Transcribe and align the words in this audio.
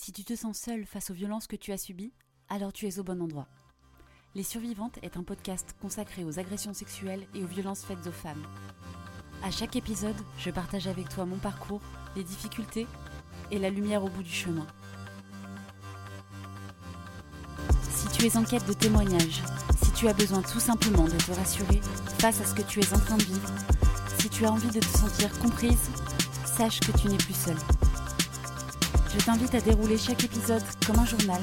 Si 0.00 0.12
tu 0.12 0.22
te 0.22 0.36
sens 0.36 0.56
seule 0.56 0.86
face 0.86 1.10
aux 1.10 1.14
violences 1.14 1.48
que 1.48 1.56
tu 1.56 1.72
as 1.72 1.76
subies, 1.76 2.12
alors 2.48 2.72
tu 2.72 2.86
es 2.86 3.00
au 3.00 3.02
bon 3.02 3.20
endroit. 3.20 3.48
Les 4.36 4.44
Survivantes 4.44 4.96
est 5.02 5.16
un 5.16 5.24
podcast 5.24 5.74
consacré 5.82 6.22
aux 6.22 6.38
agressions 6.38 6.72
sexuelles 6.72 7.26
et 7.34 7.42
aux 7.42 7.48
violences 7.48 7.82
faites 7.82 8.06
aux 8.06 8.12
femmes. 8.12 8.46
À 9.42 9.50
chaque 9.50 9.74
épisode, 9.74 10.14
je 10.38 10.50
partage 10.50 10.86
avec 10.86 11.08
toi 11.08 11.26
mon 11.26 11.38
parcours, 11.38 11.82
les 12.14 12.22
difficultés 12.22 12.86
et 13.50 13.58
la 13.58 13.70
lumière 13.70 14.04
au 14.04 14.08
bout 14.08 14.22
du 14.22 14.30
chemin. 14.30 14.68
Si 17.90 18.06
tu 18.16 18.24
es 18.24 18.36
en 18.36 18.44
quête 18.44 18.68
de 18.68 18.74
témoignages, 18.74 19.42
si 19.82 19.90
tu 19.94 20.06
as 20.06 20.14
besoin 20.14 20.42
tout 20.42 20.60
simplement 20.60 21.06
de 21.06 21.18
te 21.18 21.32
rassurer 21.32 21.80
face 22.20 22.40
à 22.40 22.44
ce 22.44 22.54
que 22.54 22.62
tu 22.62 22.78
es 22.78 22.94
en 22.94 23.00
train 23.00 23.16
de 23.16 23.24
vivre, 23.24 23.52
si 24.20 24.30
tu 24.30 24.46
as 24.46 24.52
envie 24.52 24.70
de 24.70 24.78
te 24.78 24.96
sentir 24.96 25.36
comprise, 25.40 25.90
sache 26.56 26.78
que 26.78 26.96
tu 26.96 27.08
n'es 27.08 27.16
plus 27.16 27.34
seule. 27.34 27.97
Je 29.10 29.24
t'invite 29.24 29.54
à 29.54 29.60
dérouler 29.62 29.96
chaque 29.96 30.22
épisode 30.24 30.62
comme 30.86 30.98
un 30.98 31.06
journal 31.06 31.40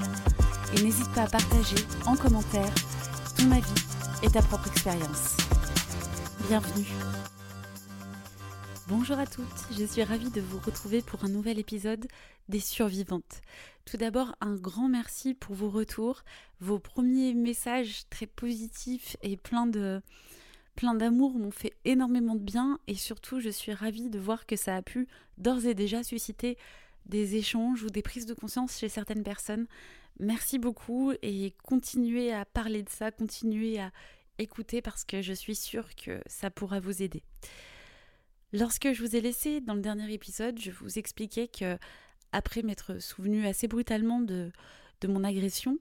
et 0.77 0.83
n'hésite 0.83 1.11
pas 1.13 1.23
à 1.23 1.27
partager 1.27 1.75
en 2.05 2.15
commentaire 2.15 2.71
ton 3.37 3.51
avis 3.51 3.73
et 4.21 4.29
ta 4.29 4.43
propre 4.43 4.67
expérience. 4.67 5.35
Bienvenue. 6.47 6.85
Bonjour 8.87 9.17
à 9.17 9.25
toutes, 9.25 9.45
je 9.75 9.83
suis 9.83 10.03
ravie 10.03 10.29
de 10.29 10.41
vous 10.41 10.59
retrouver 10.59 11.01
pour 11.01 11.25
un 11.25 11.29
nouvel 11.29 11.57
épisode 11.57 12.05
des 12.49 12.59
survivantes. 12.59 13.41
Tout 13.85 13.97
d'abord, 13.97 14.35
un 14.41 14.55
grand 14.55 14.87
merci 14.87 15.33
pour 15.33 15.55
vos 15.55 15.69
retours, 15.71 16.21
vos 16.59 16.77
premiers 16.77 17.33
messages 17.33 18.03
très 18.11 18.27
positifs 18.27 19.17
et 19.23 19.37
plein 19.37 19.65
de 19.65 20.01
plein 20.75 20.93
d'amour 20.93 21.33
m'ont 21.39 21.51
fait 21.51 21.73
énormément 21.85 22.35
de 22.35 22.41
bien 22.41 22.79
et 22.87 22.95
surtout 22.95 23.39
je 23.39 23.49
suis 23.49 23.73
ravie 23.73 24.09
de 24.09 24.19
voir 24.19 24.45
que 24.45 24.57
ça 24.57 24.75
a 24.75 24.81
pu 24.81 25.07
d'ores 25.37 25.65
et 25.65 25.73
déjà 25.73 26.03
susciter 26.03 26.57
des 27.05 27.35
échanges 27.35 27.83
ou 27.83 27.89
des 27.89 28.01
prises 28.01 28.25
de 28.25 28.33
conscience 28.33 28.77
chez 28.77 28.89
certaines 28.89 29.23
personnes. 29.23 29.67
Merci 30.19 30.59
beaucoup 30.59 31.13
et 31.21 31.53
continuez 31.63 32.31
à 32.31 32.45
parler 32.45 32.83
de 32.83 32.89
ça, 32.89 33.11
continuez 33.11 33.79
à 33.79 33.91
écouter 34.37 34.81
parce 34.81 35.03
que 35.03 35.21
je 35.21 35.33
suis 35.33 35.55
sûre 35.55 35.95
que 35.95 36.21
ça 36.25 36.49
pourra 36.49 36.79
vous 36.79 37.01
aider. 37.01 37.23
Lorsque 38.53 38.91
je 38.93 39.03
vous 39.03 39.15
ai 39.15 39.21
laissé 39.21 39.59
dans 39.59 39.73
le 39.73 39.81
dernier 39.81 40.13
épisode, 40.13 40.59
je 40.59 40.71
vous 40.71 40.97
expliquais 40.97 41.47
que 41.47 41.77
après 42.31 42.61
m'être 42.61 43.01
souvenu 43.01 43.45
assez 43.45 43.67
brutalement 43.67 44.19
de, 44.19 44.51
mon 45.07 45.23
agression, 45.23 45.77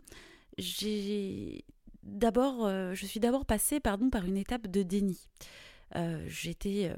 j'ai 0.58 1.64
d'abord, 2.02 2.66
euh, 2.66 2.92
je 2.94 3.06
suis 3.06 3.20
d'abord 3.20 3.46
passée 3.46 3.80
pardon, 3.80 4.10
par 4.10 4.26
une 4.26 4.36
étape 4.36 4.66
de 4.66 4.82
déni. 4.82 5.18
Euh, 5.96 6.22
j'étais 6.28 6.90
euh, 6.90 6.96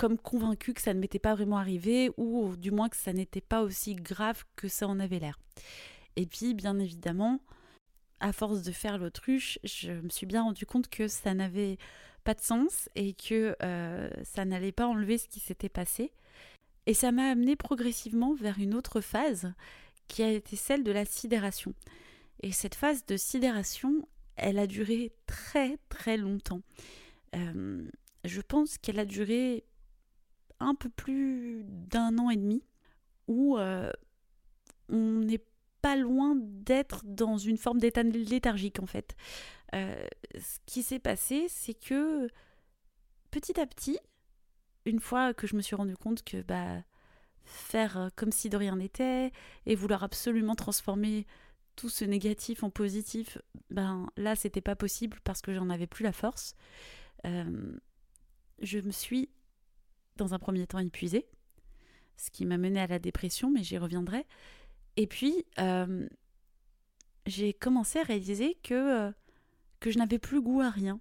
comme 0.00 0.16
convaincu 0.16 0.72
que 0.72 0.80
ça 0.80 0.94
ne 0.94 0.98
m'était 0.98 1.18
pas 1.18 1.34
vraiment 1.34 1.58
arrivé 1.58 2.10
ou 2.16 2.56
du 2.56 2.70
moins 2.70 2.88
que 2.88 2.96
ça 2.96 3.12
n'était 3.12 3.42
pas 3.42 3.60
aussi 3.60 3.94
grave 3.94 4.44
que 4.56 4.66
ça 4.66 4.88
en 4.88 4.98
avait 4.98 5.18
l'air. 5.18 5.38
Et 6.16 6.24
puis 6.24 6.54
bien 6.54 6.78
évidemment, 6.78 7.38
à 8.18 8.32
force 8.32 8.62
de 8.62 8.72
faire 8.72 8.96
l'autruche, 8.96 9.58
je 9.62 9.92
me 9.92 10.08
suis 10.08 10.24
bien 10.24 10.42
rendu 10.42 10.64
compte 10.64 10.88
que 10.88 11.06
ça 11.06 11.34
n'avait 11.34 11.76
pas 12.24 12.32
de 12.32 12.40
sens 12.40 12.88
et 12.94 13.12
que 13.12 13.54
euh, 13.62 14.08
ça 14.24 14.46
n'allait 14.46 14.72
pas 14.72 14.86
enlever 14.86 15.18
ce 15.18 15.28
qui 15.28 15.38
s'était 15.38 15.68
passé. 15.68 16.14
Et 16.86 16.94
ça 16.94 17.12
m'a 17.12 17.28
amené 17.28 17.54
progressivement 17.54 18.32
vers 18.32 18.58
une 18.58 18.74
autre 18.74 19.02
phase 19.02 19.52
qui 20.08 20.22
a 20.22 20.30
été 20.30 20.56
celle 20.56 20.82
de 20.82 20.92
la 20.92 21.04
sidération. 21.04 21.74
Et 22.42 22.52
cette 22.52 22.74
phase 22.74 23.04
de 23.04 23.18
sidération, 23.18 24.08
elle 24.36 24.58
a 24.58 24.66
duré 24.66 25.12
très 25.26 25.76
très 25.90 26.16
longtemps. 26.16 26.62
Euh, 27.36 27.86
je 28.24 28.40
pense 28.40 28.78
qu'elle 28.78 28.98
a 28.98 29.04
duré 29.04 29.64
un 30.60 30.74
peu 30.74 30.88
plus 30.88 31.64
d'un 31.64 32.18
an 32.18 32.30
et 32.30 32.36
demi 32.36 32.62
où 33.28 33.58
euh, 33.58 33.90
on 34.88 35.20
n'est 35.20 35.44
pas 35.82 35.96
loin 35.96 36.36
d'être 36.36 37.02
dans 37.04 37.38
une 37.38 37.56
forme 37.56 37.78
d'état 37.78 38.02
léthargique 38.02 38.80
en 38.80 38.86
fait. 38.86 39.16
Euh, 39.74 40.06
ce 40.38 40.58
qui 40.66 40.82
s'est 40.82 40.98
passé, 40.98 41.46
c'est 41.48 41.74
que 41.74 42.28
petit 43.30 43.58
à 43.60 43.66
petit, 43.66 43.98
une 44.84 45.00
fois 45.00 45.32
que 45.32 45.46
je 45.46 45.56
me 45.56 45.62
suis 45.62 45.76
rendu 45.76 45.96
compte 45.96 46.22
que 46.22 46.42
bah, 46.42 46.82
faire 47.44 48.10
comme 48.16 48.32
si 48.32 48.50
de 48.50 48.56
rien 48.56 48.76
n'était 48.76 49.32
et 49.66 49.74
vouloir 49.74 50.02
absolument 50.02 50.54
transformer 50.54 51.26
tout 51.76 51.88
ce 51.88 52.04
négatif 52.04 52.62
en 52.62 52.70
positif, 52.70 53.38
ben 53.70 54.10
là 54.16 54.36
c'était 54.36 54.60
pas 54.60 54.76
possible 54.76 55.18
parce 55.24 55.40
que 55.40 55.54
j'en 55.54 55.70
avais 55.70 55.86
plus 55.86 56.02
la 56.02 56.12
force. 56.12 56.54
Euh, 57.26 57.72
je 58.60 58.78
me 58.78 58.90
suis 58.90 59.30
dans 60.16 60.34
un 60.34 60.38
premier 60.38 60.66
temps 60.66 60.78
épuisée, 60.78 61.26
ce 62.16 62.30
qui 62.30 62.44
m'a 62.44 62.58
mené 62.58 62.80
à 62.80 62.86
la 62.86 62.98
dépression, 62.98 63.50
mais 63.50 63.62
j'y 63.62 63.78
reviendrai. 63.78 64.26
Et 64.96 65.06
puis, 65.06 65.46
euh, 65.58 66.08
j'ai 67.26 67.52
commencé 67.52 67.98
à 67.98 68.02
réaliser 68.02 68.58
que, 68.62 68.74
euh, 69.08 69.12
que 69.80 69.90
je 69.90 69.98
n'avais 69.98 70.18
plus 70.18 70.40
goût 70.40 70.60
à 70.60 70.70
rien, 70.70 71.00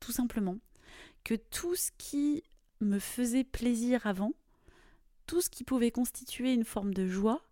tout 0.00 0.12
simplement. 0.12 0.58
Que 1.24 1.34
tout 1.34 1.74
ce 1.76 1.90
qui 1.96 2.42
me 2.80 2.98
faisait 2.98 3.44
plaisir 3.44 4.06
avant, 4.06 4.32
tout 5.26 5.40
ce 5.40 5.50
qui 5.50 5.64
pouvait 5.64 5.90
constituer 5.90 6.52
une 6.52 6.64
forme 6.64 6.92
de 6.92 7.06
joie, 7.06 7.42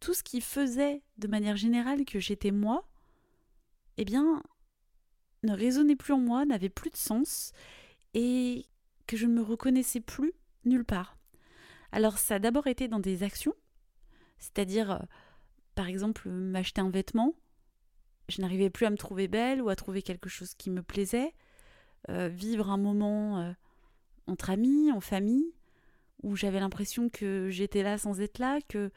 tout 0.00 0.14
ce 0.14 0.22
qui 0.22 0.40
faisait 0.40 1.02
de 1.18 1.28
manière 1.28 1.56
générale 1.56 2.04
que 2.04 2.20
j'étais 2.20 2.50
moi, 2.50 2.88
eh 3.96 4.04
bien, 4.04 4.42
ne 5.42 5.52
résonnait 5.52 5.96
plus 5.96 6.12
en 6.12 6.18
moi, 6.18 6.44
n'avait 6.44 6.68
plus 6.68 6.90
de 6.90 6.96
sens, 6.96 7.52
et 8.14 8.66
que 9.10 9.16
je 9.16 9.26
ne 9.26 9.32
me 9.32 9.42
reconnaissais 9.42 9.98
plus 9.98 10.32
nulle 10.64 10.84
part. 10.84 11.18
Alors 11.90 12.18
ça 12.18 12.36
a 12.36 12.38
d'abord 12.38 12.68
été 12.68 12.86
dans 12.86 13.00
des 13.00 13.24
actions, 13.24 13.56
c'est-à-dire, 14.38 14.92
euh, 14.92 14.98
par 15.74 15.88
exemple, 15.88 16.28
m'acheter 16.28 16.80
un 16.80 16.90
vêtement. 16.90 17.34
Je 18.28 18.40
n'arrivais 18.40 18.70
plus 18.70 18.86
à 18.86 18.90
me 18.90 18.96
trouver 18.96 19.26
belle 19.26 19.62
ou 19.62 19.68
à 19.68 19.74
trouver 19.74 20.02
quelque 20.02 20.28
chose 20.28 20.54
qui 20.54 20.70
me 20.70 20.80
plaisait. 20.80 21.34
Euh, 22.08 22.28
vivre 22.28 22.70
un 22.70 22.76
moment 22.76 23.40
euh, 23.40 23.52
entre 24.28 24.50
amis, 24.50 24.92
en 24.92 25.00
famille, 25.00 25.56
où 26.22 26.36
j'avais 26.36 26.60
l'impression 26.60 27.08
que 27.08 27.48
j'étais 27.50 27.82
là 27.82 27.98
sans 27.98 28.20
être 28.20 28.38
là, 28.38 28.60
que 28.68 28.92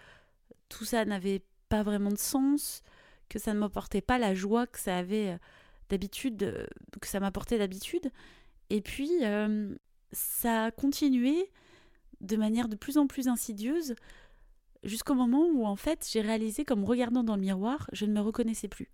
tout 0.69 0.85
ça 0.85 1.05
n'avait 1.05 1.41
pas 1.69 1.81
vraiment 1.81 2.11
de 2.11 2.19
sens, 2.19 2.83
que 3.29 3.39
ça 3.39 3.55
ne 3.55 3.59
m'apportait 3.59 4.01
pas 4.01 4.19
la 4.19 4.35
joie 4.35 4.67
que 4.67 4.79
ça 4.79 4.95
avait 4.95 5.39
d'habitude, 5.89 6.67
que 7.01 7.07
ça 7.07 7.19
m'apportait 7.19 7.57
d'habitude. 7.57 8.11
Et 8.69 8.81
puis, 8.81 9.09
ça 10.13 10.65
a 10.65 10.71
continué 10.71 11.51
de 12.21 12.37
manière 12.37 12.69
de 12.69 12.75
plus 12.75 12.97
en 12.97 13.07
plus 13.07 13.27
insidieuse 13.27 13.95
jusqu'au 14.83 15.13
moment 15.13 15.45
où 15.47 15.65
en 15.65 15.75
fait 15.75 16.07
j'ai 16.11 16.21
réalisé 16.21 16.65
qu'en 16.65 16.75
me 16.75 16.85
regardant 16.85 17.23
dans 17.23 17.35
le 17.35 17.41
miroir, 17.41 17.89
je 17.93 18.05
ne 18.05 18.13
me 18.13 18.21
reconnaissais 18.21 18.67
plus. 18.67 18.89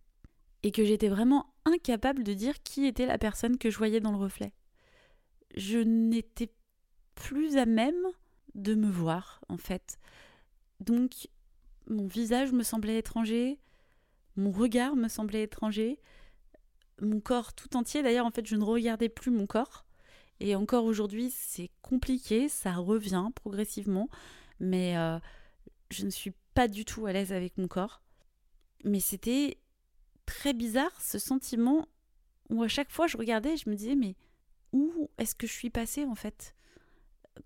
Et 0.64 0.72
que 0.72 0.84
j'étais 0.84 1.08
vraiment 1.08 1.54
incapable 1.66 2.24
de 2.24 2.34
dire 2.34 2.62
qui 2.64 2.86
était 2.86 3.06
la 3.06 3.18
personne 3.18 3.58
que 3.58 3.70
je 3.70 3.78
voyais 3.78 4.02
dans 4.02 4.12
le 4.12 4.18
reflet. 4.18 4.52
Je 5.56 5.80
n'étais 5.80 6.52
plus 7.16 7.58
à 7.58 7.66
même 7.66 8.08
de 8.56 8.76
me 8.76 8.90
voir 8.90 9.42
en 9.48 9.58
fait. 9.58 10.00
Donc 10.80 11.30
mon 11.88 12.08
visage 12.08 12.52
me 12.52 12.64
semblait 12.64 12.98
étranger, 12.98 13.60
mon 14.36 14.52
regard 14.52 14.96
me 14.96 15.08
semblait 15.08 15.44
étranger, 15.44 16.00
mon 17.02 17.20
corps 17.20 17.54
tout 17.54 17.76
entier 17.78 18.04
d'ailleurs 18.04 18.26
en 18.26 18.32
fait 18.32 18.46
je 18.46 18.56
ne 18.56 18.64
regardais 18.64 19.10
plus 19.10 19.32
mon 19.32 19.48
corps 19.48 19.86
et 20.40 20.56
encore 20.56 20.86
aujourd'hui, 20.86 21.32
c'est 21.32 21.70
compliqué, 21.82 22.48
ça 22.48 22.74
revient 22.74 23.28
progressivement, 23.36 24.10
mais 24.60 24.98
euh, 24.98 25.20
je 25.92 26.06
ne 26.06 26.10
suis 26.10 26.34
pas 26.54 26.68
du 26.68 26.86
tout 26.86 27.06
à 27.06 27.14
l'aise 27.14 27.34
avec 27.34 27.58
mon 27.58 27.68
corps. 27.68 28.02
Mais 28.86 29.00
c'était 29.00 29.58
très 30.26 30.54
bizarre 30.54 31.02
ce 31.02 31.20
sentiment 31.20 31.88
où 32.50 32.64
à 32.64 32.68
chaque 32.68 32.92
fois 32.92 33.08
je 33.08 33.18
regardais 33.18 33.54
et 33.54 33.58
je 33.58 33.70
me 33.70 33.76
disais 33.76 33.96
mais 33.96 34.16
où 34.72 35.10
est-ce 35.18 35.36
que 35.36 35.48
je 35.48 35.54
suis 35.54 35.70
passée 35.70 36.06
en 36.06 36.16
fait? 36.16 36.56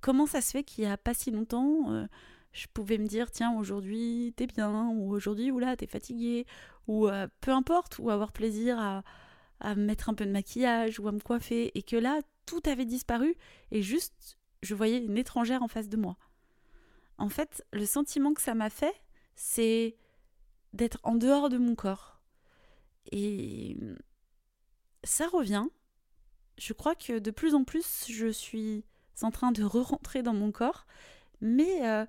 Comment 0.02 0.28
ça 0.28 0.42
se 0.42 0.52
fait 0.52 0.64
qu'il 0.64 0.84
n'y 0.84 0.92
a 0.92 0.98
pas 0.98 1.14
si 1.14 1.32
longtemps 1.32 1.92
euh, 1.92 2.06
je 2.52 2.68
pouvais 2.72 2.98
me 2.98 3.08
dire 3.08 3.32
tiens 3.32 3.58
aujourd'hui 3.58 4.34
t'es 4.36 4.46
bien 4.46 4.90
ou 4.90 5.12
aujourd'hui 5.12 5.50
oula 5.50 5.76
t'es 5.76 5.88
fatiguée 5.88 6.46
ou 6.88 7.08
peu 7.42 7.52
importe 7.52 7.98
ou 8.00 8.10
avoir 8.10 8.32
plaisir 8.32 8.78
à, 8.80 9.04
à 9.64 9.76
mettre 9.76 10.10
un 10.10 10.14
peu 10.14 10.26
de 10.26 10.32
maquillage 10.32 11.00
ou 11.00 11.08
à 11.08 11.12
me 11.12 11.20
coiffer 11.20 11.72
et 11.78 11.82
que 11.82 11.96
là 11.96 12.22
tout 12.46 12.62
avait 12.66 12.86
disparu 12.86 13.36
et 13.72 13.82
juste 13.82 14.38
je 14.62 14.76
voyais 14.76 15.00
une 15.04 15.18
étrangère 15.18 15.64
en 15.64 15.68
face 15.68 15.90
de 15.90 15.98
moi. 15.98 16.18
En 17.18 17.30
fait, 17.30 17.66
le 17.74 17.86
sentiment 17.86 18.34
que 18.34 18.42
ça 18.42 18.56
m'a 18.56 18.70
fait, 18.70 18.96
c'est 19.36 19.96
d'être 20.74 21.00
en 21.04 21.16
dehors 21.16 21.50
de 21.50 21.58
mon 21.58 21.76
corps. 21.76 22.22
Et 23.12 23.78
ça 25.04 25.28
revient. 25.28 25.66
Je 26.58 26.74
crois 26.74 26.96
que 26.96 27.20
de 27.20 27.32
plus 27.32 27.56
en 27.56 27.64
plus, 27.64 28.06
je 28.10 28.28
suis 28.28 28.86
en 29.22 29.32
train 29.32 29.52
de 29.52 29.64
re-rentrer 29.64 30.24
dans 30.24 30.34
mon 30.34 30.52
corps, 30.52 30.86
mais 31.42 31.88
euh, 31.88 32.06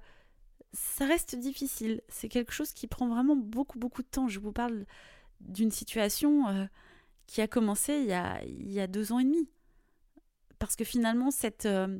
ça 0.72 1.06
reste 1.06 1.34
difficile. 1.36 2.02
C'est 2.08 2.28
quelque 2.28 2.52
chose 2.52 2.72
qui 2.72 2.86
prend 2.86 3.08
vraiment 3.08 3.36
beaucoup, 3.36 3.78
beaucoup 3.78 4.02
de 4.02 4.08
temps. 4.08 4.28
Je 4.28 4.40
vous 4.40 4.52
parle 4.52 4.86
d'une 5.40 5.70
situation 5.70 6.48
euh, 6.48 6.64
qui 7.26 7.40
a 7.40 7.48
commencé 7.48 7.94
il 7.94 8.06
y 8.06 8.12
a, 8.12 8.42
il 8.44 8.72
y 8.72 8.80
a 8.80 8.86
deux 8.86 9.12
ans 9.12 9.18
et 9.18 9.24
demi 9.24 9.48
parce 10.64 10.76
que 10.76 10.84
finalement, 10.84 11.30
cette, 11.30 11.66
euh, 11.66 11.98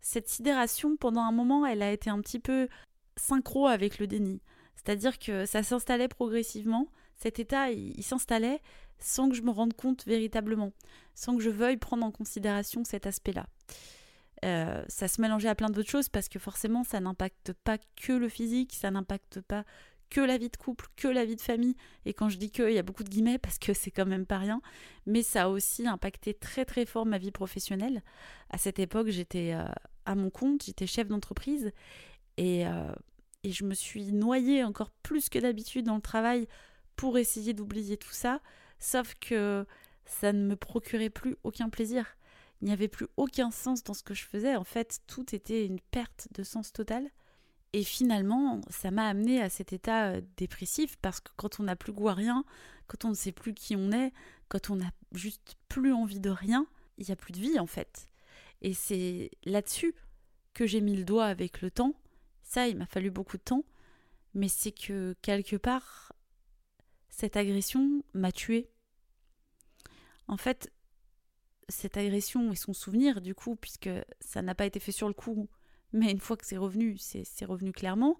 cette 0.00 0.28
sidération, 0.28 0.96
pendant 0.96 1.20
un 1.20 1.32
moment, 1.32 1.66
elle 1.66 1.82
a 1.82 1.92
été 1.92 2.08
un 2.08 2.20
petit 2.22 2.38
peu 2.38 2.66
synchro 3.16 3.66
avec 3.66 3.98
le 3.98 4.06
déni. 4.06 4.40
C'est-à-dire 4.74 5.18
que 5.18 5.44
ça 5.44 5.62
s'installait 5.62 6.08
progressivement, 6.08 6.88
cet 7.16 7.38
état, 7.38 7.70
il, 7.70 8.02
s'installait 8.02 8.62
sans 8.98 9.28
que 9.28 9.34
je 9.34 9.42
me 9.42 9.50
rende 9.50 9.74
compte 9.74 10.06
véritablement, 10.06 10.72
sans 11.14 11.36
que 11.36 11.42
je 11.42 11.50
veuille 11.50 11.76
prendre 11.76 12.06
en 12.06 12.10
considération 12.10 12.84
cet 12.84 13.06
aspect-là. 13.06 13.46
Euh, 14.44 14.82
ça 14.88 15.08
se 15.08 15.20
mélangeait 15.20 15.48
à 15.48 15.54
plein 15.54 15.68
d'autres 15.68 15.90
choses 15.90 16.08
parce 16.08 16.28
que 16.28 16.38
forcément 16.38 16.84
ça 16.84 17.00
n'impacte 17.00 17.52
pas 17.64 17.76
que 17.96 18.12
le 18.12 18.28
physique, 18.28 18.74
ça 18.74 18.90
n'impacte 18.90 19.40
pas 19.40 19.64
que 20.10 20.20
la 20.20 20.38
vie 20.38 20.48
de 20.48 20.56
couple, 20.56 20.86
que 20.96 21.08
la 21.08 21.24
vie 21.24 21.36
de 21.36 21.40
famille. 21.40 21.76
Et 22.04 22.14
quand 22.14 22.28
je 22.28 22.38
dis 22.38 22.50
que, 22.50 22.68
il 22.68 22.74
y 22.74 22.78
a 22.78 22.82
beaucoup 22.82 23.04
de 23.04 23.08
guillemets 23.08 23.38
parce 23.38 23.58
que 23.58 23.74
c'est 23.74 23.90
quand 23.90 24.06
même 24.06 24.26
pas 24.26 24.38
rien. 24.38 24.60
Mais 25.06 25.22
ça 25.22 25.44
a 25.44 25.48
aussi 25.48 25.86
impacté 25.86 26.34
très 26.34 26.64
très 26.64 26.86
fort 26.86 27.06
ma 27.06 27.18
vie 27.18 27.30
professionnelle. 27.30 28.02
À 28.50 28.58
cette 28.58 28.78
époque, 28.78 29.08
j'étais 29.08 29.52
euh, 29.54 29.64
à 30.04 30.14
mon 30.14 30.30
compte, 30.30 30.64
j'étais 30.64 30.86
chef 30.86 31.08
d'entreprise 31.08 31.72
et, 32.36 32.66
euh, 32.66 32.92
et 33.42 33.52
je 33.52 33.64
me 33.64 33.74
suis 33.74 34.12
noyée 34.12 34.64
encore 34.64 34.90
plus 35.02 35.28
que 35.28 35.38
d'habitude 35.38 35.86
dans 35.86 35.96
le 35.96 36.00
travail 36.00 36.46
pour 36.96 37.18
essayer 37.18 37.52
d'oublier 37.52 37.96
tout 37.96 38.12
ça. 38.12 38.40
Sauf 38.78 39.14
que 39.20 39.66
ça 40.04 40.32
ne 40.32 40.46
me 40.46 40.56
procurait 40.56 41.10
plus 41.10 41.36
aucun 41.44 41.68
plaisir. 41.68 42.16
Il 42.62 42.66
n'y 42.66 42.72
avait 42.72 42.88
plus 42.88 43.06
aucun 43.16 43.50
sens 43.50 43.82
dans 43.84 43.94
ce 43.94 44.02
que 44.02 44.14
je 44.14 44.24
faisais. 44.24 44.56
En 44.56 44.64
fait, 44.64 45.00
tout 45.06 45.34
était 45.34 45.66
une 45.66 45.80
perte 45.80 46.28
de 46.34 46.42
sens 46.42 46.72
total. 46.72 47.10
Et 47.76 47.84
finalement, 47.84 48.62
ça 48.70 48.90
m'a 48.90 49.06
amené 49.06 49.42
à 49.42 49.50
cet 49.50 49.74
état 49.74 50.06
euh, 50.06 50.22
dépressif 50.38 50.96
parce 51.02 51.20
que 51.20 51.30
quand 51.36 51.60
on 51.60 51.64
n'a 51.64 51.76
plus 51.76 51.92
goût 51.92 52.08
à 52.08 52.14
rien, 52.14 52.42
quand 52.86 53.04
on 53.04 53.10
ne 53.10 53.14
sait 53.14 53.32
plus 53.32 53.52
qui 53.52 53.76
on 53.76 53.92
est, 53.92 54.14
quand 54.48 54.70
on 54.70 54.76
n'a 54.76 54.90
juste 55.12 55.56
plus 55.68 55.92
envie 55.92 56.18
de 56.18 56.30
rien, 56.30 56.66
il 56.96 57.04
n'y 57.04 57.12
a 57.12 57.16
plus 57.16 57.32
de 57.32 57.38
vie 57.38 57.58
en 57.58 57.66
fait. 57.66 58.08
Et 58.62 58.72
c'est 58.72 59.30
là-dessus 59.44 59.94
que 60.54 60.66
j'ai 60.66 60.80
mis 60.80 60.96
le 60.96 61.04
doigt 61.04 61.26
avec 61.26 61.60
le 61.60 61.70
temps. 61.70 61.92
Ça, 62.42 62.66
il 62.66 62.78
m'a 62.78 62.86
fallu 62.86 63.10
beaucoup 63.10 63.36
de 63.36 63.42
temps. 63.42 63.66
Mais 64.32 64.48
c'est 64.48 64.72
que 64.72 65.14
quelque 65.20 65.56
part, 65.56 66.12
cette 67.10 67.36
agression 67.36 68.02
m'a 68.14 68.32
tué. 68.32 68.70
En 70.28 70.38
fait, 70.38 70.72
cette 71.68 71.98
agression 71.98 72.52
et 72.52 72.56
son 72.56 72.72
souvenir, 72.72 73.20
du 73.20 73.34
coup, 73.34 73.54
puisque 73.54 73.90
ça 74.22 74.40
n'a 74.40 74.54
pas 74.54 74.64
été 74.64 74.80
fait 74.80 74.92
sur 74.92 75.08
le 75.08 75.14
coup, 75.14 75.46
mais 75.92 76.10
une 76.10 76.20
fois 76.20 76.36
que 76.36 76.46
c'est 76.46 76.56
revenu, 76.56 76.96
c'est 76.98 77.44
revenu 77.44 77.72
clairement. 77.72 78.18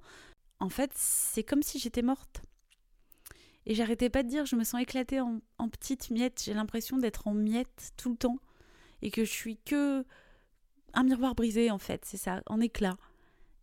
En 0.60 0.68
fait, 0.68 0.90
c'est 0.94 1.42
comme 1.42 1.62
si 1.62 1.78
j'étais 1.78 2.02
morte. 2.02 2.42
Et 3.66 3.74
j'arrêtais 3.74 4.10
pas 4.10 4.22
de 4.22 4.28
dire, 4.28 4.46
je 4.46 4.56
me 4.56 4.64
sens 4.64 4.80
éclatée 4.80 5.20
en, 5.20 5.40
petites 5.68 6.10
miettes. 6.10 6.42
J'ai 6.44 6.54
l'impression 6.54 6.98
d'être 6.98 7.26
en 7.26 7.34
miettes 7.34 7.92
tout 7.96 8.10
le 8.10 8.16
temps. 8.16 8.38
Et 9.02 9.10
que 9.10 9.24
je 9.24 9.30
suis 9.30 9.58
que 9.58 10.04
un 10.94 11.02
miroir 11.02 11.34
brisé, 11.34 11.70
en 11.70 11.78
fait. 11.78 12.04
C'est 12.04 12.16
ça, 12.16 12.42
en 12.46 12.60
éclat. 12.60 12.96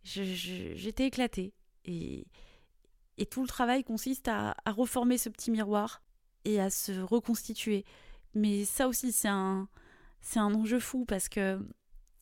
J'étais 0.02 1.06
éclatée. 1.06 1.54
Et, 1.86 2.26
et 3.16 3.26
tout 3.26 3.40
le 3.40 3.48
travail 3.48 3.82
consiste 3.82 4.28
à, 4.28 4.54
à 4.64 4.72
reformer 4.72 5.16
ce 5.16 5.30
petit 5.30 5.50
miroir 5.50 6.02
et 6.44 6.60
à 6.60 6.68
se 6.68 6.92
reconstituer. 7.00 7.84
Mais 8.34 8.66
ça 8.66 8.88
aussi, 8.88 9.10
c'est 9.10 9.28
un, 9.28 9.68
c'est 10.20 10.38
un 10.38 10.54
enjeu 10.54 10.80
fou 10.80 11.06
parce 11.06 11.28
que 11.28 11.58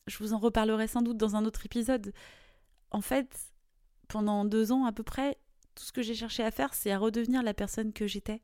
je 0.07 0.17
vous 0.17 0.33
en 0.33 0.39
reparlerai 0.39 0.87
sans 0.87 1.01
doute 1.01 1.17
dans 1.17 1.35
un 1.35 1.45
autre 1.45 1.65
épisode. 1.65 2.13
En 2.91 3.01
fait, 3.01 3.51
pendant 4.07 4.45
deux 4.45 4.71
ans 4.71 4.85
à 4.85 4.91
peu 4.91 5.03
près, 5.03 5.37
tout 5.75 5.83
ce 5.83 5.91
que 5.91 6.01
j'ai 6.01 6.15
cherché 6.15 6.43
à 6.43 6.51
faire, 6.51 6.73
c'est 6.73 6.91
à 6.91 6.97
redevenir 6.97 7.43
la 7.43 7.53
personne 7.53 7.93
que 7.93 8.07
j'étais. 8.07 8.41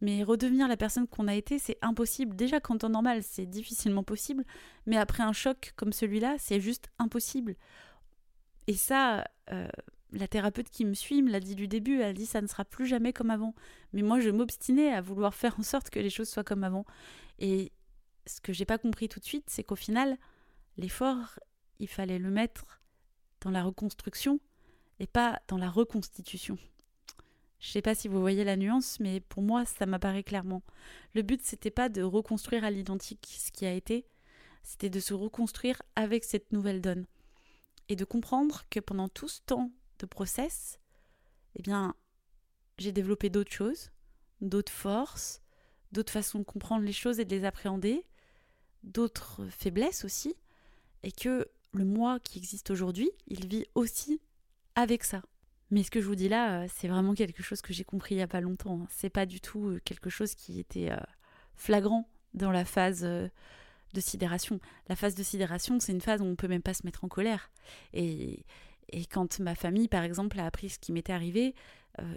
Mais 0.00 0.24
redevenir 0.24 0.66
la 0.66 0.76
personne 0.76 1.06
qu'on 1.06 1.28
a 1.28 1.34
été, 1.34 1.58
c'est 1.58 1.78
impossible. 1.80 2.34
Déjà, 2.34 2.58
qu'en 2.58 2.76
temps 2.76 2.88
normal, 2.88 3.22
c'est 3.22 3.46
difficilement 3.46 4.02
possible. 4.02 4.44
Mais 4.86 4.96
après 4.96 5.22
un 5.22 5.32
choc 5.32 5.74
comme 5.76 5.92
celui-là, 5.92 6.36
c'est 6.38 6.60
juste 6.60 6.90
impossible. 6.98 7.54
Et 8.66 8.74
ça, 8.74 9.24
euh, 9.52 9.68
la 10.12 10.26
thérapeute 10.26 10.70
qui 10.70 10.84
me 10.84 10.94
suit 10.94 11.22
me 11.22 11.30
l'a 11.30 11.38
dit 11.38 11.54
du 11.54 11.68
début. 11.68 12.00
Elle 12.00 12.16
dit 12.16 12.26
ça 12.26 12.40
ne 12.40 12.48
sera 12.48 12.64
plus 12.64 12.86
jamais 12.86 13.12
comme 13.12 13.30
avant. 13.30 13.54
Mais 13.92 14.02
moi, 14.02 14.18
je 14.18 14.30
m'obstinais 14.30 14.92
à 14.92 15.00
vouloir 15.00 15.34
faire 15.34 15.58
en 15.60 15.62
sorte 15.62 15.90
que 15.90 16.00
les 16.00 16.10
choses 16.10 16.28
soient 16.28 16.44
comme 16.44 16.64
avant. 16.64 16.84
Et 17.38 17.70
ce 18.26 18.40
que 18.40 18.52
j'ai 18.52 18.64
pas 18.64 18.78
compris 18.78 19.08
tout 19.08 19.20
de 19.20 19.24
suite, 19.24 19.44
c'est 19.48 19.62
qu'au 19.62 19.76
final, 19.76 20.16
L'effort, 20.76 21.38
il 21.78 21.88
fallait 21.88 22.18
le 22.18 22.30
mettre 22.30 22.80
dans 23.40 23.50
la 23.50 23.62
reconstruction 23.62 24.40
et 24.98 25.06
pas 25.06 25.40
dans 25.48 25.58
la 25.58 25.70
reconstitution. 25.70 26.56
Je 27.60 27.70
sais 27.70 27.82
pas 27.82 27.94
si 27.94 28.08
vous 28.08 28.20
voyez 28.20 28.42
la 28.44 28.56
nuance, 28.56 28.98
mais 28.98 29.20
pour 29.20 29.42
moi, 29.42 29.64
ça 29.64 29.86
m'apparaît 29.86 30.24
clairement. 30.24 30.62
Le 31.14 31.22
but, 31.22 31.42
c'était 31.42 31.70
pas 31.70 31.88
de 31.88 32.02
reconstruire 32.02 32.64
à 32.64 32.70
l'identique 32.70 33.36
ce 33.38 33.52
qui 33.52 33.66
a 33.66 33.72
été, 33.72 34.04
c'était 34.62 34.90
de 34.90 35.00
se 35.00 35.14
reconstruire 35.14 35.80
avec 35.94 36.24
cette 36.24 36.52
nouvelle 36.52 36.80
donne. 36.80 37.06
Et 37.88 37.96
de 37.96 38.04
comprendre 38.04 38.62
que 38.70 38.80
pendant 38.80 39.08
tout 39.08 39.28
ce 39.28 39.40
temps 39.42 39.70
de 39.98 40.06
process, 40.06 40.80
eh 41.56 41.62
bien, 41.62 41.94
j'ai 42.78 42.92
développé 42.92 43.30
d'autres 43.30 43.52
choses, 43.52 43.90
d'autres 44.40 44.72
forces, 44.72 45.40
d'autres 45.92 46.12
façons 46.12 46.40
de 46.40 46.44
comprendre 46.44 46.84
les 46.84 46.92
choses 46.92 47.20
et 47.20 47.24
de 47.24 47.34
les 47.34 47.44
appréhender, 47.44 48.04
d'autres 48.82 49.46
faiblesses 49.50 50.04
aussi, 50.04 50.34
et 51.02 51.12
que 51.12 51.48
le 51.72 51.84
moi 51.84 52.20
qui 52.20 52.38
existe 52.38 52.70
aujourd'hui, 52.70 53.10
il 53.26 53.46
vit 53.46 53.66
aussi 53.74 54.20
avec 54.74 55.04
ça. 55.04 55.22
Mais 55.72 55.82
ce 55.82 55.90
que 55.90 56.02
je 56.02 56.06
vous 56.06 56.14
dis 56.14 56.28
là, 56.28 56.60
euh, 56.60 56.66
c'est 56.72 56.86
vraiment 56.86 57.14
quelque 57.14 57.42
chose 57.42 57.62
que 57.62 57.72
j'ai 57.72 57.82
compris 57.82 58.14
il 58.14 58.18
n'y 58.18 58.22
a 58.22 58.28
pas 58.28 58.42
longtemps. 58.42 58.80
Hein. 58.82 58.86
C'est 58.90 59.08
pas 59.08 59.24
du 59.24 59.40
tout 59.40 59.68
euh, 59.68 59.80
quelque 59.84 60.10
chose 60.10 60.34
qui 60.34 60.60
était 60.60 60.90
euh, 60.90 60.96
flagrant 61.56 62.06
dans 62.34 62.50
la 62.50 62.66
phase 62.66 63.02
de 63.02 64.00
sidération. 64.00 64.60
La 64.88 64.96
phase 64.96 65.14
de 65.14 65.22
sidération, 65.22 65.80
c'est 65.80 65.92
une 65.92 66.00
phase 66.00 66.20
où 66.20 66.24
on 66.24 66.36
peut 66.36 66.48
même 66.48 66.62
pas 66.62 66.74
se 66.74 66.84
mettre 66.84 67.04
en 67.04 67.08
colère. 67.08 67.50
Et, 67.92 68.44
quand 69.10 69.38
ma 69.38 69.54
famille, 69.54 69.88
par 69.88 70.02
exemple, 70.02 70.38
a 70.40 70.46
appris 70.46 70.70
ce 70.70 70.78
qui 70.78 70.92
m'était 70.92 71.12
arrivé, 71.12 71.54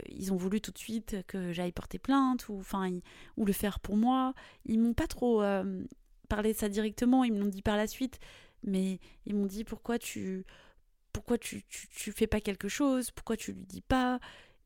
ils 0.10 0.32
ont 0.32 0.38
voulu 0.38 0.62
tout 0.62 0.72
de 0.72 0.78
suite 0.78 1.18
que 1.28 1.52
j'aille 1.52 1.74
porter 1.74 2.00
plainte 2.00 2.48
ou 2.48 2.64
le 3.46 3.54
faire 3.54 3.82
pour 3.82 3.98
moi. 3.98 4.34
Ils 4.66 4.80
m'ont 4.80 4.94
pas 4.94 5.08
trop 5.08 5.44
parlé 6.30 6.54
de 6.54 6.58
ça 6.58 6.70
directement, 6.70 7.26
ils 7.26 7.34
me 7.34 7.40
l'ont 7.40 7.50
dit 7.50 7.62
par 7.62 7.76
la 7.76 7.88
suite 7.88 8.20
mais 8.64 9.00
ils 9.26 9.36
m'ont 9.36 9.46
dit 9.46 9.64
pourquoi 9.64 10.00
tu 10.00 10.46
pourquoi 11.14 11.38
tu, 11.38 11.64
tu, 11.64 12.12
fais 12.12 12.28
pas 12.28 12.42
quelque 12.42 12.68
chose, 12.68 13.10
pourquoi 13.12 13.38
tu 13.38 13.54
lui 13.54 13.66
dis 13.66 13.82
pas? 13.82 14.20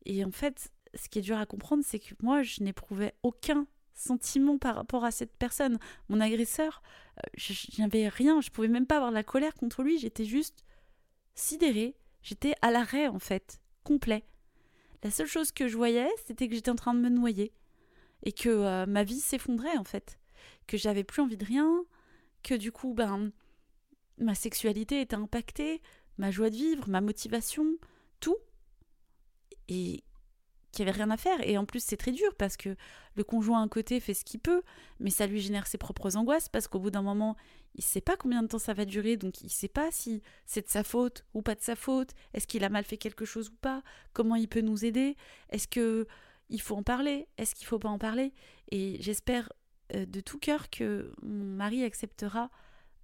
Et 0.04 0.24
en 0.24 0.32
fait, 0.32 0.72
ce 0.94 1.08
qui 1.08 1.20
est 1.20 1.22
dur 1.22 1.38
à 1.38 1.46
comprendre, 1.46 1.84
c'est 1.86 2.00
que 2.00 2.12
moi, 2.22 2.42
je 2.42 2.64
n'éprouvais 2.64 3.14
aucun 3.22 3.68
sentiment 3.94 4.58
par 4.58 4.74
rapport 4.74 5.04
à 5.04 5.12
cette 5.12 5.36
personne. 5.36 5.78
Mon 6.08 6.20
agresseur, 6.20 6.82
euh, 7.18 7.28
je 7.36 7.80
n'avais 7.80 8.08
rien, 8.08 8.40
je 8.40 8.50
pouvais 8.50 8.68
même 8.68 8.86
pas 8.86 8.96
avoir 8.96 9.12
la 9.12 9.22
colère 9.22 9.54
contre 9.54 9.84
lui, 9.84 9.98
j'étais 9.98 10.24
juste 10.24 10.64
sidérée, 11.34 11.96
j'étais 12.22 12.54
à 12.62 12.70
l'arrêt 12.70 13.06
en 13.06 13.18
fait, 13.18 13.60
complet. 13.84 14.24
La 15.02 15.10
seule 15.10 15.28
chose 15.28 15.52
que 15.52 15.68
je 15.68 15.76
voyais, 15.76 16.10
c'était 16.26 16.48
que 16.48 16.54
j'étais 16.54 16.70
en 16.70 16.76
train 16.76 16.94
de 16.94 17.00
me 17.00 17.08
noyer 17.08 17.52
et 18.22 18.32
que 18.32 18.48
euh, 18.48 18.86
ma 18.86 19.04
vie 19.04 19.20
s'effondrait 19.20 19.78
en 19.78 19.84
fait, 19.84 20.18
que 20.66 20.76
j'avais 20.76 21.04
plus 21.04 21.22
envie 21.22 21.38
de 21.38 21.44
rien, 21.44 21.84
que 22.42 22.54
du 22.54 22.72
coup, 22.72 22.92
ben, 22.94 23.32
ma 24.20 24.34
sexualité 24.34 25.00
était 25.00 25.16
impactée, 25.16 25.82
ma 26.18 26.30
joie 26.30 26.50
de 26.50 26.56
vivre, 26.56 26.88
ma 26.88 27.00
motivation, 27.00 27.76
tout. 28.20 28.36
Et 29.68 30.04
qu'il 30.72 30.84
n'y 30.84 30.90
avait 30.90 30.98
rien 30.98 31.10
à 31.10 31.16
faire. 31.16 31.46
Et 31.46 31.58
en 31.58 31.64
plus, 31.64 31.82
c'est 31.82 31.96
très 31.96 32.12
dur 32.12 32.34
parce 32.36 32.56
que 32.56 32.76
le 33.16 33.24
conjoint 33.24 33.62
à 33.62 33.68
côté 33.68 33.98
fait 34.00 34.14
ce 34.14 34.24
qu'il 34.24 34.40
peut, 34.40 34.62
mais 35.00 35.10
ça 35.10 35.26
lui 35.26 35.40
génère 35.40 35.66
ses 35.66 35.78
propres 35.78 36.16
angoisses 36.16 36.48
parce 36.48 36.68
qu'au 36.68 36.78
bout 36.78 36.90
d'un 36.90 37.02
moment, 37.02 37.36
il 37.74 37.80
ne 37.80 37.84
sait 37.84 38.00
pas 38.00 38.16
combien 38.16 38.42
de 38.42 38.48
temps 38.48 38.58
ça 38.58 38.74
va 38.74 38.84
durer, 38.84 39.16
donc 39.16 39.40
il 39.40 39.46
ne 39.46 39.50
sait 39.50 39.68
pas 39.68 39.90
si 39.90 40.22
c'est 40.46 40.62
de 40.62 40.70
sa 40.70 40.84
faute 40.84 41.24
ou 41.34 41.42
pas 41.42 41.54
de 41.54 41.60
sa 41.60 41.76
faute. 41.76 42.10
Est-ce 42.34 42.46
qu'il 42.46 42.64
a 42.64 42.68
mal 42.68 42.84
fait 42.84 42.98
quelque 42.98 43.24
chose 43.24 43.48
ou 43.48 43.56
pas? 43.56 43.82
Comment 44.12 44.36
il 44.36 44.48
peut 44.48 44.60
nous 44.60 44.84
aider? 44.84 45.16
Est-ce 45.50 45.68
que 45.68 46.06
il 46.48 46.60
faut 46.60 46.76
en 46.76 46.82
parler? 46.82 47.28
Est-ce 47.38 47.54
qu'il 47.54 47.66
faut 47.66 47.78
pas 47.78 47.88
en 47.88 47.98
parler? 47.98 48.32
Et 48.70 48.96
j'espère 49.00 49.52
euh, 49.94 50.04
de 50.06 50.20
tout 50.20 50.38
cœur 50.38 50.70
que 50.70 51.12
mon 51.22 51.44
mari 51.44 51.84
acceptera 51.84 52.50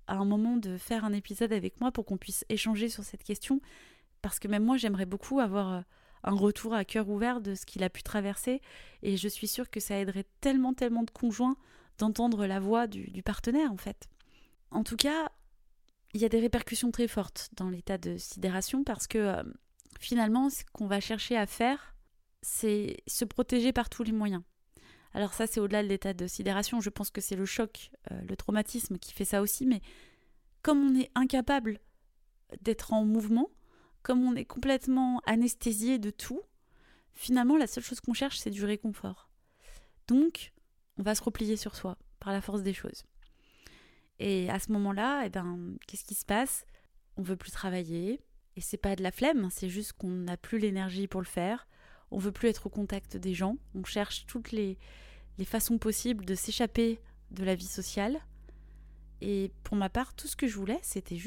à 0.07 0.15
un 0.15 0.25
moment 0.25 0.57
de 0.57 0.77
faire 0.77 1.05
un 1.05 1.13
épisode 1.13 1.53
avec 1.53 1.81
moi 1.81 1.93
pour 1.93 2.05
qu'on 2.05 2.17
puisse 2.17 2.45
échanger 2.49 2.89
sur 2.89 3.05
cette 3.05 3.25
question. 3.25 3.61
Parce 4.23 4.39
que 4.39 4.49
même 4.49 4.65
moi, 4.65 4.77
j'aimerais 4.77 5.07
beaucoup 5.07 5.41
avoir 5.41 5.73
euh, 5.73 5.81
un 6.25 6.35
retour 6.35 6.75
à 6.75 6.85
cœur 6.85 7.09
ouvert 7.09 7.41
de 7.41 7.55
ce 7.55 7.67
qu'il 7.67 7.83
a 7.83 7.91
pu 7.91 8.03
traverser. 8.03 8.61
Et 9.03 9.17
je 9.17 9.29
suis 9.29 9.49
sûre 9.49 9.71
que 9.71 9.81
ça 9.81 9.97
aiderait 9.99 10.27
tellement, 10.41 10.75
tellement 10.75 11.03
de 11.03 11.11
conjoints 11.11 11.57
d'entendre 11.99 12.47
la 12.47 12.61
voix 12.61 12.87
du, 12.87 13.23
partenaire, 13.23 13.73
en 13.73 13.77
fait. 13.77 14.09
En 14.71 14.85
tout 14.85 14.97
cas, 14.97 15.31
il 16.13 16.21
y 16.21 16.25
a 16.25 16.29
des 16.29 16.41
répercussions 16.41 16.91
très 16.91 17.09
fortes 17.09 17.49
dans 17.57 17.69
l'état 17.69 17.99
de 17.99 18.17
sidération 18.19 18.85
parce 18.85 19.07
que 19.07 19.19
euh, 19.19 19.43
finalement, 19.99 20.51
ce 20.51 20.63
qu'on 20.73 20.87
va 20.87 21.01
chercher 21.01 21.37
à 21.37 21.47
faire, 21.47 21.95
c'est 22.43 22.99
se 23.07 23.25
protéger 23.25 23.73
par 23.73 23.89
tous 23.89 24.03
les 24.03 24.13
moyens. 24.13 24.43
Alors 25.17 25.33
ça, 25.33 25.47
c'est 25.47 25.61
au-delà 25.61 25.83
de 25.83 25.89
l'état 25.89 26.13
de 26.13 26.27
sidération. 26.27 26.83
Je 26.83 26.91
pense 26.91 27.09
que 27.09 27.23
c'est 27.23 27.37
le 27.37 27.47
choc, 27.47 27.91
euh, 28.13 28.21
le 28.29 28.37
traumatisme 28.37 28.99
qui 28.99 29.15
fait 29.15 29.25
ça 29.25 29.41
aussi. 29.41 29.65
Mais 29.65 29.81
comme 30.61 30.79
on 30.79 30.95
est 30.95 31.11
incapable 31.15 31.81
d'être 32.61 32.93
en 32.93 33.07
mouvement, 33.07 33.49
comme 34.03 34.23
on 34.25 34.37
est 34.37 34.45
complètement 34.45 35.23
anesthésié 35.25 35.99
de 35.99 36.11
tout, 36.11 36.43
finalement, 37.15 37.57
la 37.57 37.67
seule 37.67 37.83
chose 37.83 38.01
qu'on 38.01 38.13
cherche, 38.13 38.37
c'est 38.37 38.51
du 38.51 38.67
réconfort. 38.67 39.31
Donc, 40.07 40.53
on 40.99 41.03
va 41.03 41.15
se 41.15 41.23
replier 41.23 41.57
sur 41.57 41.77
soi 41.77 41.97
par 42.21 42.35
la 42.35 42.43
force 42.43 42.63
des 42.63 42.75
choses. 42.75 43.05
Et 44.19 44.51
à 44.51 44.59
ce 44.59 44.71
moment-là, 44.73 45.23
eh 45.25 45.31
ben, 45.31 45.79
qu'est-ce 45.87 46.05
qui 46.05 46.15
se 46.15 46.27
passe? 46.27 46.67
On 47.17 47.23
veut 47.23 47.37
plus 47.37 47.53
travailler. 47.53 48.21
Et 48.55 48.61
c'est 48.61 48.77
pas 48.77 48.97
de 48.97 49.03
la 49.03 49.13
flemme, 49.13 49.49
c'est 49.51 49.71
juste 49.71 49.95
qu'on 49.95 50.11
n'a 50.11 50.37
plus 50.37 50.59
l'énergie 50.59 51.07
pour 51.07 51.23
le 51.23 51.27
faire. 51.27 51.67
On 52.11 52.19
veut 52.19 52.33
plus 52.33 52.49
être 52.49 52.67
au 52.67 52.71
contact 52.71 53.17
des 53.17 53.33
gens. 53.33 53.57
On 53.75 53.83
cherche 53.83 54.27
toutes 54.27 54.53
les, 54.53 54.79
les 55.39 55.45
façons 55.45 55.79
possibles 55.79 56.25
de 56.25 56.35
s'échapper 56.35 57.01
de 57.31 57.45
la 57.45 57.55
vie 57.55 57.67
sociale. 57.67 58.21
Et 59.21 59.51
pour 59.65 59.77
ma 59.77 59.89
part, 59.89 60.15
tout 60.15 60.29
ce 60.29 60.37
que 60.37 60.47
je 60.47 60.57
voulais, 60.57 60.79
c'était 60.83 61.17
juste 61.17 61.25